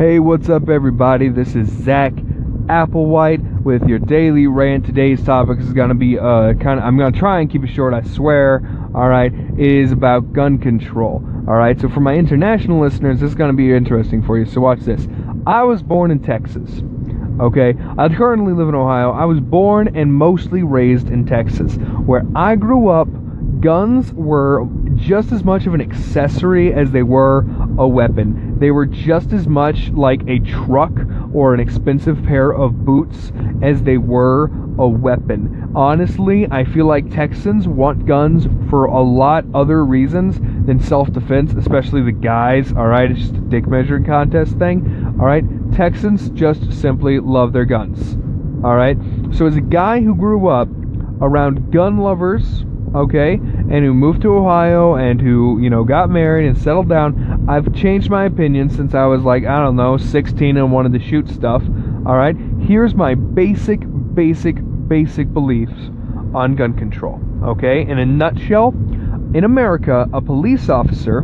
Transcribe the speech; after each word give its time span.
Hey, 0.00 0.18
what's 0.18 0.48
up, 0.48 0.70
everybody? 0.70 1.28
This 1.28 1.54
is 1.54 1.68
Zach 1.68 2.14
Applewhite 2.14 3.60
with 3.60 3.86
your 3.86 3.98
daily 3.98 4.46
rant. 4.46 4.86
Today's 4.86 5.22
topic 5.22 5.58
is 5.58 5.74
going 5.74 5.90
to 5.90 5.94
be 5.94 6.18
uh, 6.18 6.54
kind 6.54 6.80
of, 6.80 6.86
I'm 6.86 6.96
going 6.96 7.12
to 7.12 7.18
try 7.18 7.40
and 7.40 7.50
keep 7.50 7.64
it 7.64 7.66
short, 7.66 7.92
I 7.92 8.00
swear. 8.00 8.62
All 8.94 9.10
right, 9.10 9.30
is 9.58 9.92
about 9.92 10.32
gun 10.32 10.56
control. 10.56 11.22
All 11.46 11.54
right, 11.54 11.78
so 11.78 11.90
for 11.90 12.00
my 12.00 12.14
international 12.14 12.80
listeners, 12.80 13.20
this 13.20 13.28
is 13.28 13.34
going 13.34 13.50
to 13.50 13.56
be 13.56 13.74
interesting 13.74 14.22
for 14.22 14.38
you. 14.38 14.46
So, 14.46 14.62
watch 14.62 14.80
this. 14.80 15.06
I 15.46 15.64
was 15.64 15.82
born 15.82 16.10
in 16.10 16.20
Texas. 16.20 16.82
Okay, 17.38 17.74
I 17.98 18.08
currently 18.08 18.54
live 18.54 18.70
in 18.70 18.74
Ohio. 18.74 19.10
I 19.10 19.26
was 19.26 19.38
born 19.38 19.94
and 19.94 20.14
mostly 20.14 20.62
raised 20.62 21.10
in 21.10 21.26
Texas, 21.26 21.74
where 22.06 22.22
I 22.34 22.56
grew 22.56 22.88
up. 22.88 23.08
Guns 23.60 24.14
were 24.14 24.66
just 24.94 25.32
as 25.32 25.44
much 25.44 25.66
of 25.66 25.74
an 25.74 25.82
accessory 25.82 26.72
as 26.72 26.92
they 26.92 27.02
were 27.02 27.44
a 27.80 27.88
weapon. 27.88 28.58
They 28.58 28.70
were 28.70 28.86
just 28.86 29.32
as 29.32 29.48
much 29.48 29.88
like 29.88 30.20
a 30.28 30.38
truck 30.40 30.92
or 31.32 31.54
an 31.54 31.60
expensive 31.60 32.22
pair 32.22 32.52
of 32.52 32.84
boots 32.84 33.32
as 33.62 33.82
they 33.82 33.96
were 33.96 34.50
a 34.78 34.86
weapon. 34.86 35.72
Honestly, 35.74 36.46
I 36.50 36.64
feel 36.64 36.86
like 36.86 37.10
Texans 37.10 37.66
want 37.66 38.04
guns 38.04 38.46
for 38.68 38.84
a 38.84 39.00
lot 39.00 39.44
other 39.54 39.84
reasons 39.84 40.38
than 40.66 40.78
self-defense, 40.78 41.54
especially 41.54 42.02
the 42.02 42.12
guys, 42.12 42.72
all 42.72 42.86
right? 42.86 43.10
It's 43.10 43.20
just 43.20 43.34
a 43.34 43.40
dick 43.40 43.66
measuring 43.66 44.04
contest 44.04 44.58
thing. 44.58 45.16
All 45.18 45.26
right? 45.26 45.44
Texans 45.72 46.28
just 46.30 46.72
simply 46.72 47.18
love 47.18 47.52
their 47.52 47.64
guns. 47.64 48.16
All 48.62 48.76
right? 48.76 48.98
So 49.32 49.46
as 49.46 49.56
a 49.56 49.62
guy 49.62 50.00
who 50.00 50.14
grew 50.14 50.48
up 50.48 50.68
around 51.22 51.72
gun 51.72 51.98
lovers, 51.98 52.64
okay, 52.94 53.34
and 53.34 53.84
who 53.84 53.94
moved 53.94 54.22
to 54.22 54.36
Ohio 54.36 54.94
and 54.94 55.20
who, 55.20 55.58
you 55.60 55.70
know, 55.70 55.84
got 55.84 56.10
married 56.10 56.46
and 56.46 56.58
settled 56.58 56.88
down, 56.88 57.46
I've 57.48 57.74
changed 57.74 58.10
my 58.10 58.24
opinion 58.24 58.70
since 58.70 58.94
I 58.94 59.06
was 59.06 59.22
like, 59.22 59.44
I 59.44 59.62
don't 59.62 59.76
know, 59.76 59.96
16 59.96 60.56
and 60.56 60.72
wanted 60.72 60.92
to 60.92 61.00
shoot 61.00 61.28
stuff. 61.28 61.62
All 62.06 62.16
right, 62.16 62.36
here's 62.60 62.94
my 62.94 63.14
basic, 63.14 63.80
basic, 64.14 64.56
basic 64.88 65.32
beliefs 65.32 65.90
on 66.34 66.56
gun 66.56 66.74
control. 66.74 67.20
Okay, 67.42 67.82
in 67.82 67.98
a 67.98 68.06
nutshell, 68.06 68.68
in 69.34 69.44
America, 69.44 70.08
a 70.12 70.20
police 70.20 70.68
officer 70.68 71.22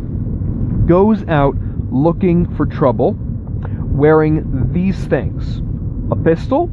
goes 0.85 1.23
out 1.27 1.55
looking 1.91 2.53
for 2.55 2.65
trouble 2.65 3.15
wearing 3.97 4.71
these 4.71 5.05
things 5.05 5.61
a 6.11 6.15
pistol, 6.15 6.65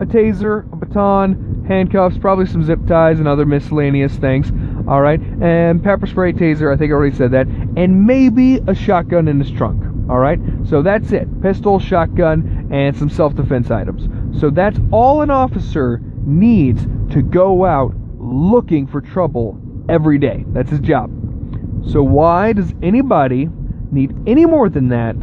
a 0.00 0.04
taser, 0.04 0.70
a 0.72 0.76
baton, 0.76 1.51
handcuffs, 1.66 2.18
probably 2.18 2.46
some 2.46 2.64
zip 2.64 2.80
ties 2.86 3.18
and 3.18 3.28
other 3.28 3.46
miscellaneous 3.46 4.16
things. 4.16 4.50
All 4.88 5.00
right, 5.00 5.20
and 5.40 5.82
pepper 5.82 6.06
spray, 6.06 6.32
taser. 6.32 6.72
I 6.72 6.76
think 6.76 6.90
I 6.90 6.94
already 6.94 7.16
said 7.16 7.30
that, 7.32 7.46
and 7.76 8.06
maybe 8.06 8.60
a 8.66 8.74
shotgun 8.74 9.28
in 9.28 9.38
his 9.38 9.50
trunk. 9.50 9.82
All 10.10 10.18
right, 10.18 10.40
so 10.68 10.82
that's 10.82 11.12
it: 11.12 11.28
pistol, 11.40 11.78
shotgun, 11.78 12.68
and 12.72 12.96
some 12.96 13.08
self-defense 13.08 13.70
items. 13.70 14.08
So 14.40 14.50
that's 14.50 14.78
all 14.90 15.22
an 15.22 15.30
officer 15.30 16.00
needs 16.24 16.86
to 17.12 17.22
go 17.22 17.64
out 17.64 17.94
looking 18.18 18.86
for 18.86 19.00
trouble 19.00 19.60
every 19.88 20.18
day. 20.18 20.44
That's 20.48 20.70
his 20.70 20.80
job. 20.80 21.10
So 21.86 22.02
why 22.02 22.52
does 22.52 22.74
anybody 22.82 23.48
need 23.90 24.14
any 24.26 24.46
more 24.46 24.68
than 24.68 24.88
that 24.88 25.16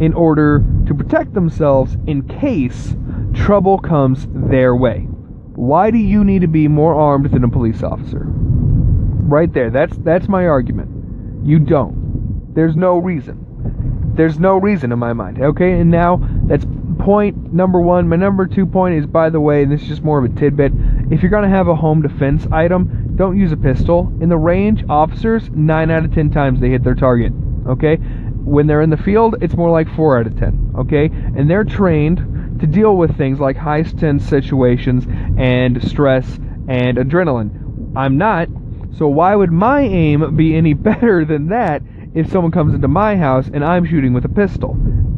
in 0.00 0.12
order 0.14 0.62
to 0.86 0.94
protect 0.94 1.34
themselves 1.34 1.96
in 2.06 2.22
case 2.28 2.94
trouble 3.34 3.78
comes 3.78 4.26
their 4.30 4.76
way? 4.76 5.08
Why 5.56 5.90
do 5.90 5.96
you 5.96 6.22
need 6.22 6.42
to 6.42 6.48
be 6.48 6.68
more 6.68 6.94
armed 6.94 7.30
than 7.30 7.42
a 7.42 7.48
police 7.48 7.82
officer? 7.82 8.24
Right 8.26 9.50
there. 9.52 9.70
That's 9.70 9.96
that's 9.98 10.28
my 10.28 10.46
argument. 10.46 11.46
You 11.46 11.58
don't. 11.58 12.54
There's 12.54 12.76
no 12.76 12.98
reason. 12.98 14.12
There's 14.14 14.38
no 14.38 14.58
reason 14.58 14.92
in 14.92 14.98
my 14.98 15.14
mind. 15.14 15.40
Okay, 15.40 15.80
and 15.80 15.90
now 15.90 16.20
that's 16.44 16.66
point 16.98 17.54
number 17.54 17.80
one. 17.80 18.06
My 18.06 18.16
number 18.16 18.46
two 18.46 18.66
point 18.66 18.96
is, 18.96 19.06
by 19.06 19.30
the 19.30 19.40
way, 19.40 19.62
and 19.62 19.72
this 19.72 19.80
is 19.80 19.88
just 19.88 20.02
more 20.02 20.18
of 20.22 20.30
a 20.30 20.34
tidbit. 20.38 20.72
If 21.10 21.22
you're 21.22 21.30
gonna 21.30 21.48
have 21.48 21.68
a 21.68 21.74
home 21.74 22.02
defense 22.02 22.46
item, 22.52 23.14
don't 23.16 23.38
use 23.38 23.50
a 23.50 23.56
pistol. 23.56 24.12
In 24.20 24.28
the 24.28 24.36
range, 24.36 24.84
officers 24.90 25.48
nine 25.50 25.90
out 25.90 26.04
of 26.04 26.12
ten 26.12 26.30
times 26.30 26.60
they 26.60 26.68
hit 26.68 26.84
their 26.84 26.94
target. 26.94 27.32
Okay, 27.66 27.96
when 27.96 28.66
they're 28.66 28.82
in 28.82 28.90
the 28.90 28.96
field, 28.98 29.36
it's 29.40 29.54
more 29.54 29.70
like 29.70 29.88
four 29.96 30.18
out 30.18 30.26
of 30.26 30.38
ten. 30.38 30.72
Okay, 30.76 31.06
and 31.06 31.48
they're 31.48 31.64
trained 31.64 32.35
to 32.60 32.66
deal 32.66 32.96
with 32.96 33.16
things 33.16 33.40
like 33.40 33.56
high 33.56 33.82
tense 33.82 34.24
situations 34.24 35.06
and 35.38 35.82
stress 35.88 36.38
and 36.68 36.96
adrenaline. 36.96 37.92
I'm 37.96 38.18
not, 38.18 38.48
so 38.96 39.08
why 39.08 39.34
would 39.34 39.52
my 39.52 39.82
aim 39.82 40.36
be 40.36 40.54
any 40.54 40.74
better 40.90 41.24
than 41.24 41.48
that 41.48 41.82
if 42.14 42.30
someone 42.30 42.52
comes 42.52 42.74
into 42.74 42.88
my 42.88 43.16
house 43.16 43.48
and 43.52 43.64
I'm 43.64 43.84
shooting 43.84 44.12
with 44.12 44.24
a 44.24 44.30
pistol? 44.30 44.76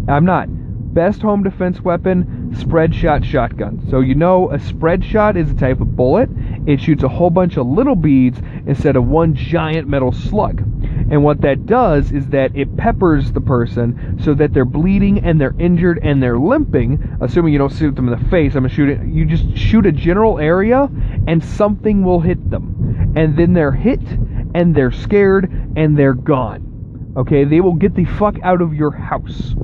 I'm 0.09 0.25
not. 0.25 0.49
Best 0.95 1.23
home 1.23 1.43
defense 1.43 1.81
weapon, 1.81 2.55
spread 2.59 2.95
shot 2.95 3.25
shotgun. 3.25 3.87
So 3.91 4.01
you 4.01 4.15
know 4.15 4.51
a 4.51 4.59
spread 4.59 5.05
shot 5.05 5.37
is 5.37 5.51
a 5.51 5.55
type 5.55 5.81
of 5.81 5.95
bullet. 5.95 6.29
It 6.67 6.81
shoots 6.81 7.03
a 7.03 7.09
whole 7.09 7.31
bunch 7.31 7.57
of 7.57 7.67
little 7.67 7.95
beads 7.95 8.41
instead 8.67 8.97
of 8.97 9.07
one 9.07 9.35
giant 9.35 9.87
metal 9.87 10.13
slug. 10.13 10.65
And 11.11 11.25
what 11.25 11.41
that 11.43 11.67
does 11.67 12.13
is 12.13 12.27
that 12.29 12.55
it 12.55 12.77
peppers 12.77 13.33
the 13.33 13.41
person 13.41 14.19
so 14.23 14.35
that 14.35 14.53
they're 14.53 14.65
bleeding 14.65 15.25
and 15.25 15.41
they're 15.41 15.55
injured 15.59 16.01
and 16.03 16.23
they're 16.23 16.39
limping. 16.39 17.19
Assuming 17.21 17.53
you 17.53 17.59
don't 17.59 17.73
shoot 17.73 17.95
them 17.95 18.13
in 18.13 18.19
the 18.19 18.29
face, 18.29 18.55
I'm 18.55 18.63
gonna 18.63 18.75
shoot 18.75 18.91
it. 18.91 19.07
You 19.07 19.25
just 19.25 19.57
shoot 19.57 19.87
a 19.87 19.93
general 19.93 20.39
area 20.39 20.89
and 21.27 21.43
something 21.43 22.05
will 22.05 22.21
hit 22.21 22.51
them. 22.51 23.15
And 23.17 23.37
then 23.37 23.53
they're 23.53 23.73
hit 23.73 24.03
and 24.55 24.75
they're 24.75 24.93
scared 24.93 25.51
and 25.77 25.97
they're 25.97 26.15
gone. 26.15 27.15
Okay, 27.17 27.45
they 27.45 27.61
will 27.61 27.75
get 27.75 27.95
the 27.95 28.05
fuck 28.05 28.37
out 28.43 28.61
of 28.61 28.75
your 28.75 28.91
house. 28.91 29.55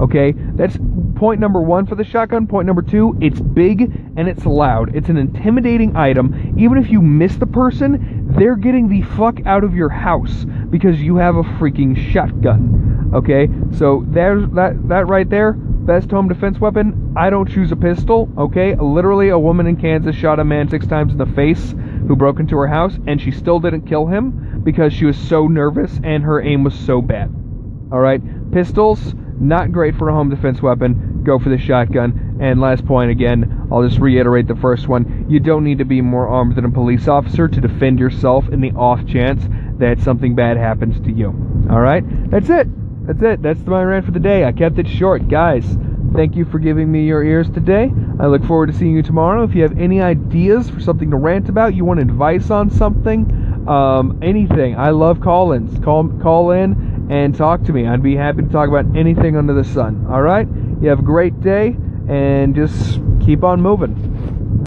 Okay, 0.00 0.32
that's 0.54 0.78
point 1.16 1.40
number 1.40 1.60
one 1.60 1.84
for 1.84 1.94
the 1.94 2.04
shotgun. 2.04 2.46
Point 2.46 2.66
number 2.66 2.80
two, 2.80 3.16
it's 3.20 3.38
big 3.38 3.82
and 4.16 4.26
it's 4.26 4.46
loud. 4.46 4.96
It's 4.96 5.10
an 5.10 5.18
intimidating 5.18 5.94
item. 5.94 6.54
Even 6.58 6.78
if 6.78 6.90
you 6.90 7.02
miss 7.02 7.36
the 7.36 7.46
person, 7.46 8.26
they're 8.30 8.56
getting 8.56 8.88
the 8.88 9.02
fuck 9.02 9.44
out 9.44 9.62
of 9.62 9.74
your 9.74 9.90
house 9.90 10.46
because 10.70 11.02
you 11.02 11.16
have 11.16 11.36
a 11.36 11.42
freaking 11.42 11.94
shotgun. 12.12 13.10
Okay, 13.14 13.48
so 13.76 14.04
there's 14.08 14.48
that 14.52 14.88
that 14.88 15.06
right 15.06 15.28
there. 15.28 15.52
Best 15.52 16.10
home 16.10 16.28
defense 16.28 16.58
weapon. 16.58 17.14
I 17.16 17.28
don't 17.28 17.50
choose 17.50 17.70
a 17.70 17.76
pistol. 17.76 18.30
Okay, 18.38 18.74
literally, 18.76 19.28
a 19.28 19.38
woman 19.38 19.66
in 19.66 19.76
Kansas 19.76 20.16
shot 20.16 20.40
a 20.40 20.44
man 20.44 20.70
six 20.70 20.86
times 20.86 21.12
in 21.12 21.18
the 21.18 21.26
face 21.26 21.74
who 22.06 22.16
broke 22.16 22.40
into 22.40 22.56
her 22.56 22.68
house, 22.68 22.98
and 23.06 23.20
she 23.20 23.30
still 23.30 23.60
didn't 23.60 23.82
kill 23.82 24.06
him 24.06 24.62
because 24.64 24.94
she 24.94 25.04
was 25.04 25.18
so 25.18 25.46
nervous 25.46 26.00
and 26.02 26.22
her 26.22 26.40
aim 26.40 26.64
was 26.64 26.74
so 26.74 27.02
bad. 27.02 27.28
All 27.92 28.00
right, 28.00 28.22
pistols 28.52 29.14
not 29.40 29.72
great 29.72 29.96
for 29.96 30.08
a 30.08 30.12
home 30.12 30.28
defense 30.28 30.60
weapon. 30.60 31.22
Go 31.24 31.38
for 31.38 31.48
the 31.48 31.58
shotgun. 31.58 32.38
And 32.40 32.60
last 32.60 32.86
point 32.86 33.10
again, 33.10 33.68
I'll 33.72 33.86
just 33.86 34.00
reiterate 34.00 34.46
the 34.46 34.56
first 34.56 34.88
one. 34.88 35.26
You 35.28 35.40
don't 35.40 35.64
need 35.64 35.78
to 35.78 35.84
be 35.84 36.00
more 36.00 36.28
armed 36.28 36.56
than 36.56 36.64
a 36.64 36.70
police 36.70 37.08
officer 37.08 37.48
to 37.48 37.60
defend 37.60 37.98
yourself 37.98 38.48
in 38.48 38.60
the 38.60 38.72
off 38.72 39.06
chance 39.06 39.42
that 39.78 40.00
something 40.00 40.34
bad 40.34 40.56
happens 40.56 41.00
to 41.00 41.12
you. 41.12 41.28
All 41.70 41.80
right? 41.80 42.04
That's 42.30 42.48
it. 42.48 42.68
That's 43.06 43.22
it. 43.22 43.42
That's 43.42 43.60
my 43.60 43.82
rant 43.82 44.04
for 44.04 44.12
the 44.12 44.20
day. 44.20 44.44
I 44.44 44.52
kept 44.52 44.78
it 44.78 44.86
short. 44.86 45.28
Guys, 45.28 45.64
thank 46.14 46.36
you 46.36 46.44
for 46.44 46.58
giving 46.58 46.90
me 46.90 47.06
your 47.06 47.24
ears 47.24 47.50
today. 47.50 47.90
I 48.18 48.26
look 48.26 48.44
forward 48.44 48.66
to 48.66 48.72
seeing 48.72 48.94
you 48.94 49.02
tomorrow. 49.02 49.42
If 49.42 49.54
you 49.54 49.62
have 49.62 49.78
any 49.78 50.00
ideas 50.00 50.68
for 50.68 50.80
something 50.80 51.10
to 51.10 51.16
rant 51.16 51.48
about, 51.48 51.74
you 51.74 51.84
want 51.84 52.00
advice 52.00 52.50
on 52.50 52.70
something, 52.70 53.66
um, 53.68 54.18
anything, 54.22 54.76
I 54.76 54.90
love 54.90 55.20
call 55.20 55.52
ins. 55.52 55.82
Call, 55.82 56.08
call 56.20 56.50
in 56.52 56.99
and 57.10 57.34
talk 57.34 57.64
to 57.64 57.72
me. 57.72 57.88
I'd 57.88 58.04
be 58.04 58.14
happy 58.14 58.42
to 58.42 58.48
talk 58.48 58.68
about 58.68 58.96
anything 58.96 59.36
under 59.36 59.52
the 59.52 59.64
sun. 59.64 60.06
All 60.08 60.22
right? 60.22 60.46
You 60.80 60.88
have 60.88 61.00
a 61.00 61.02
great 61.02 61.40
day 61.40 61.76
and 62.08 62.54
just 62.54 63.00
keep 63.20 63.42
on 63.42 63.60
moving. 63.60 64.39